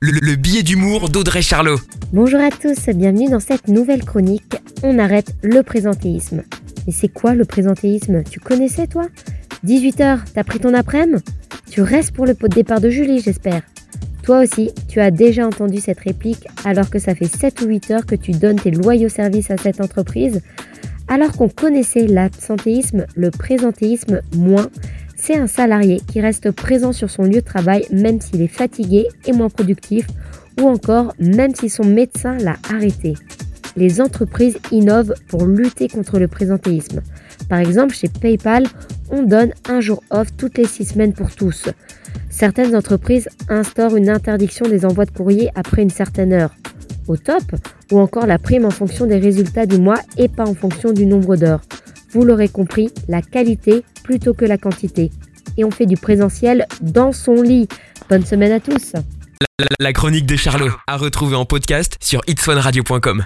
le, 0.00 0.12
le 0.12 0.34
billet 0.36 0.62
d'humour 0.62 1.10
d'Audrey 1.10 1.42
Charlot. 1.42 1.76
Bonjour 2.12 2.40
à 2.40 2.50
tous, 2.50 2.88
bienvenue 2.94 3.28
dans 3.28 3.40
cette 3.40 3.68
nouvelle 3.68 4.02
chronique. 4.02 4.56
On 4.82 4.98
arrête 4.98 5.34
le 5.42 5.62
présentéisme. 5.62 6.42
Mais 6.86 6.92
c'est 6.92 7.08
quoi 7.08 7.34
le 7.34 7.44
présentéisme? 7.44 8.24
Tu 8.24 8.40
connaissais 8.40 8.86
toi? 8.86 9.06
18h, 9.66 10.20
t'as 10.34 10.44
pris 10.44 10.58
ton 10.58 10.72
après-midi? 10.72 11.22
Tu 11.70 11.82
restes 11.82 12.12
pour 12.12 12.24
le 12.24 12.32
pot 12.34 12.48
de 12.48 12.54
départ 12.54 12.80
de 12.80 12.88
Julie, 12.88 13.20
j'espère. 13.20 13.60
Toi 14.22 14.40
aussi, 14.40 14.70
tu 14.88 15.00
as 15.00 15.10
déjà 15.10 15.46
entendu 15.46 15.80
cette 15.80 16.00
réplique 16.00 16.46
alors 16.64 16.88
que 16.88 16.98
ça 16.98 17.14
fait 17.14 17.26
7 17.26 17.60
ou 17.60 17.66
8 17.66 17.90
heures 17.90 18.06
que 18.06 18.14
tu 18.14 18.32
donnes 18.32 18.58
tes 18.58 18.70
loyaux 18.70 19.10
services 19.10 19.50
à 19.50 19.58
cette 19.58 19.82
entreprise. 19.82 20.40
Alors 21.08 21.32
qu'on 21.32 21.50
connaissait 21.50 22.06
l'absentéisme, 22.06 23.04
le 23.16 23.30
présentéisme 23.30 24.22
moins, 24.34 24.70
c'est 25.20 25.36
un 25.36 25.46
salarié 25.46 26.00
qui 26.06 26.20
reste 26.20 26.50
présent 26.50 26.92
sur 26.92 27.10
son 27.10 27.24
lieu 27.24 27.40
de 27.40 27.40
travail 27.40 27.84
même 27.92 28.20
s'il 28.20 28.40
est 28.40 28.48
fatigué 28.48 29.06
et 29.26 29.32
moins 29.32 29.50
productif 29.50 30.06
ou 30.58 30.66
encore 30.66 31.14
même 31.18 31.54
si 31.54 31.68
son 31.68 31.84
médecin 31.84 32.38
l'a 32.38 32.56
arrêté. 32.72 33.14
Les 33.76 34.00
entreprises 34.00 34.58
innovent 34.72 35.14
pour 35.28 35.46
lutter 35.46 35.88
contre 35.88 36.18
le 36.18 36.26
présentéisme. 36.26 37.02
Par 37.48 37.58
exemple, 37.58 37.94
chez 37.94 38.08
PayPal, 38.08 38.64
on 39.10 39.22
donne 39.22 39.52
un 39.68 39.80
jour 39.80 40.02
off 40.10 40.28
toutes 40.36 40.58
les 40.58 40.66
six 40.66 40.86
semaines 40.86 41.12
pour 41.12 41.34
tous. 41.34 41.68
Certaines 42.30 42.74
entreprises 42.74 43.28
instaurent 43.48 43.96
une 43.96 44.08
interdiction 44.08 44.66
des 44.66 44.84
envois 44.84 45.04
de 45.04 45.10
courrier 45.10 45.50
après 45.54 45.82
une 45.82 45.90
certaine 45.90 46.32
heure. 46.32 46.54
Au 47.06 47.16
top, 47.16 47.42
ou 47.92 47.98
encore 47.98 48.26
la 48.26 48.38
prime 48.38 48.64
en 48.64 48.70
fonction 48.70 49.06
des 49.06 49.18
résultats 49.18 49.66
du 49.66 49.78
mois 49.78 50.00
et 50.16 50.28
pas 50.28 50.48
en 50.48 50.54
fonction 50.54 50.92
du 50.92 51.06
nombre 51.06 51.36
d'heures. 51.36 51.62
Vous 52.12 52.24
l'aurez 52.24 52.48
compris, 52.48 52.90
la 53.08 53.22
qualité 53.22 53.84
plutôt 54.02 54.34
que 54.34 54.44
la 54.44 54.58
quantité. 54.58 55.10
Et 55.56 55.64
on 55.64 55.70
fait 55.70 55.86
du 55.86 55.96
présentiel 55.96 56.66
dans 56.80 57.12
son 57.12 57.42
lit. 57.42 57.68
Bonne 58.08 58.24
semaine 58.24 58.52
à 58.52 58.60
tous 58.60 58.94
La, 59.78 59.92
chronique 59.92 60.26
de 60.26 60.36
Charlot, 60.36 60.70
à 60.86 60.96
retrouver 60.96 61.36
en 61.36 61.44
podcast 61.44 61.96
sur 62.00 62.20
itswanradio.com. 62.26 63.18